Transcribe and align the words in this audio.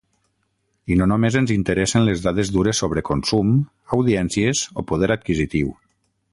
I 0.93 0.95
no 1.01 1.07
només 1.11 1.37
ens 1.41 1.53
interessen 1.55 2.07
les 2.07 2.23
dades 2.25 2.51
dures 2.57 2.81
sobre 2.85 3.05
consum, 3.11 3.53
audiències 3.99 4.65
o 4.83 4.89
poder 4.93 5.15
adquisitiu. 5.19 5.75